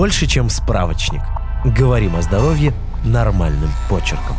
[0.00, 1.20] больше, чем справочник.
[1.62, 2.72] Говорим о здоровье
[3.04, 4.34] нормальным почерком.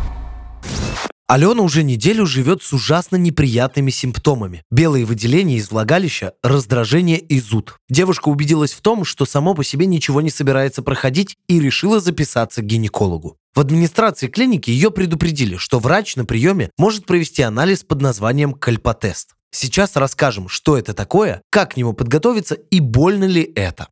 [1.28, 4.63] Алена уже неделю живет с ужасно неприятными симптомами.
[4.71, 7.77] Белые выделения из влагалища, раздражение и зуд.
[7.92, 12.64] Девушка убедилась в том, что само по себе ничего не собирается проходить и решила записаться
[12.64, 13.38] к гинекологу.
[13.54, 19.36] В администрации клиники ее предупредили, что врач на приеме может провести анализ под названием кальпотест.
[19.52, 23.89] Сейчас расскажем, что это такое, как к нему подготовиться и больно ли это.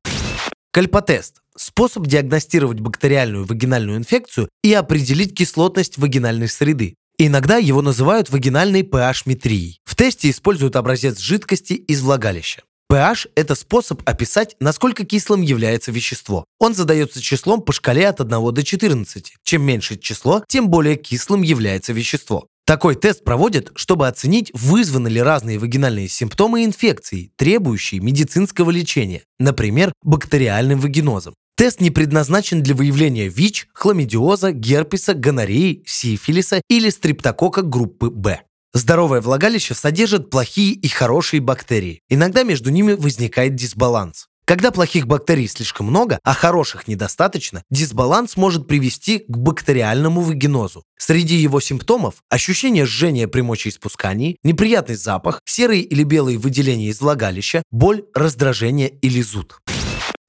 [0.71, 6.95] Кальпотест– способ диагностировать бактериальную вагинальную инфекцию и определить кислотность вагинальной среды.
[7.17, 9.79] Иногда его называют вагинальной pH-метрией.
[9.83, 12.61] В тесте используют образец жидкости из влагалища.
[12.89, 16.45] pH– это способ описать, насколько кислым является вещество.
[16.59, 19.33] Он задается числом по шкале от 1 до 14.
[19.43, 22.47] Чем меньше число, тем более кислым является вещество.
[22.69, 29.91] Такой тест проводят, чтобы оценить, вызваны ли разные вагинальные симптомы инфекции, требующие медицинского лечения, например,
[30.03, 31.33] бактериальным вагинозом.
[31.59, 38.43] Тест не предназначен для выявления ВИЧ, хламидиоза, герпеса, гонореи, сифилиса или стриптокока группы Б.
[38.73, 41.99] Здоровое влагалище содержит плохие и хорошие бактерии.
[42.07, 44.27] Иногда между ними возникает дисбаланс.
[44.45, 50.85] Когда плохих бактерий слишком много, а хороших недостаточно, дисбаланс может привести к бактериальному вагинозу.
[50.97, 57.63] Среди его симптомов– ощущение жжения при мочеиспускании, неприятный запах, серые или белые выделения из влагалища,
[57.69, 59.59] боль, раздражение или зуд.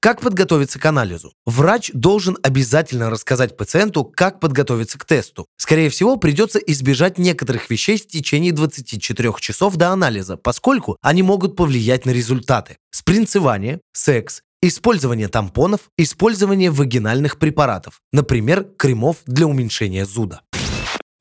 [0.03, 1.31] Как подготовиться к анализу?
[1.45, 5.45] Врач должен обязательно рассказать пациенту, как подготовиться к тесту.
[5.57, 11.55] Скорее всего, придется избежать некоторых вещей в течение 24 часов до анализа, поскольку они могут
[11.55, 12.77] повлиять на результаты.
[12.89, 20.41] Спринцевание, секс, использование тампонов, использование вагинальных препаратов, например, кремов для уменьшения зуда.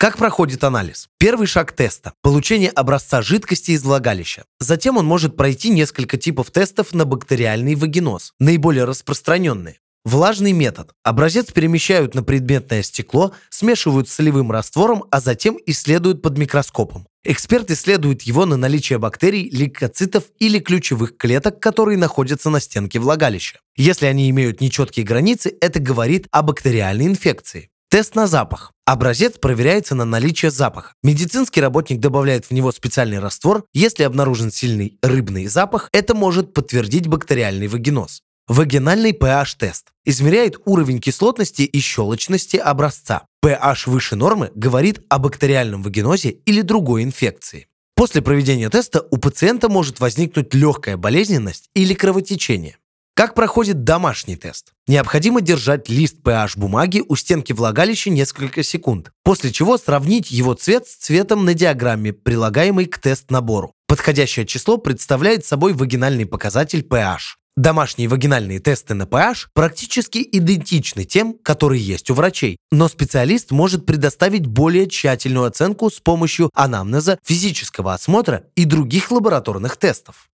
[0.00, 1.10] Как проходит анализ?
[1.18, 4.44] Первый шаг теста– получение образца жидкости из влагалища.
[4.58, 9.76] Затем он может пройти несколько типов тестов на бактериальный вагиноз, наиболее распространенные.
[10.06, 10.92] Влажный метод.
[11.02, 17.06] Образец перемещают на предметное стекло, смешивают с солевым раствором, а затем исследуют под микроскопом.
[17.22, 23.58] Эксперт исследует его на наличие бактерий, лейкоцитов или ключевых клеток, которые находятся на стенке влагалища.
[23.76, 27.68] Если они имеют нечеткие границы, это говорит о бактериальной инфекции.
[27.92, 28.72] Тест на запах.
[28.86, 30.92] Образец проверяется на наличие запаха.
[31.02, 33.64] Медицинский работник добавляет в него специальный раствор.
[33.74, 38.22] Если обнаружен сильный рыбный запах, это может подтвердить бактериальный вагиноз.
[38.46, 43.22] Вагинальный pH-тест измеряет уровень кислотности и щелочности образца.
[43.44, 47.66] pH выше нормы говорит о бактериальном вагинозе или другой инфекции.
[47.96, 52.76] После проведения теста у пациента может возникнуть легкая болезненность или кровотечение.
[53.20, 54.72] Как проходит домашний тест?
[54.86, 60.86] Необходимо держать лист pH бумаги у стенки влагалища несколько секунд, после чего сравнить его цвет
[60.86, 63.74] с цветом на диаграмме, прилагаемой к тест-набору.
[63.86, 67.36] Подходящее число представляет собой вагинальный показатель pH.
[67.58, 73.84] Домашние вагинальные тесты на pH практически идентичны тем, которые есть у врачей, но специалист может
[73.84, 80.30] предоставить более тщательную оценку с помощью анамнеза, физического осмотра и других лабораторных тестов.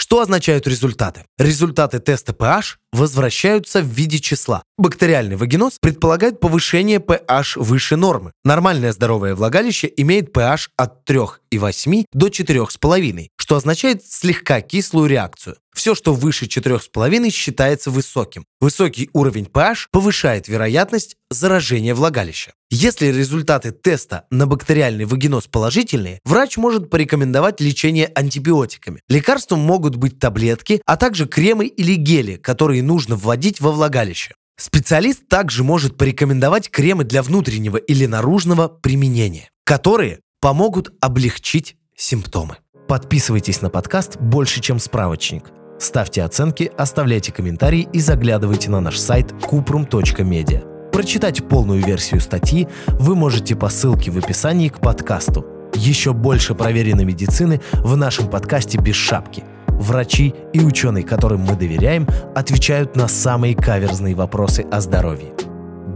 [0.00, 1.26] Что означают результаты?
[1.36, 4.62] Результаты теста pH возвращаются в виде числа.
[4.78, 8.32] Бактериальный вагиноз предполагает повышение pH выше нормы.
[8.42, 15.56] Нормальное здоровое влагалище имеет pH от 3,8 до 4,5, что означает слегка кислую реакцию.
[15.74, 18.44] Все, что выше 4,5, считается высоким.
[18.60, 22.52] Высокий уровень pH повышает вероятность заражения влагалища.
[22.70, 29.00] Если результаты теста на бактериальный вагиноз положительные, врач может порекомендовать лечение антибиотиками.
[29.08, 34.32] Лекарством могут быть таблетки, а также кремы или гели, которые нужно вводить во влагалище.
[34.60, 42.56] Специалист также может порекомендовать кремы для внутреннего или наружного применения, которые помогут облегчить симптомы.
[42.90, 45.44] Подписывайтесь на подкаст «Больше, чем справочник».
[45.78, 50.90] Ставьте оценки, оставляйте комментарии и заглядывайте на наш сайт kuprum.media.
[50.90, 55.46] Прочитать полную версию статьи вы можете по ссылке в описании к подкасту.
[55.72, 62.08] Еще больше проверенной медицины в нашем подкасте «Без шапки» врачи и ученые, которым мы доверяем,
[62.34, 65.32] отвечают на самые каверзные вопросы о здоровье.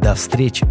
[0.01, 0.65] До встречи!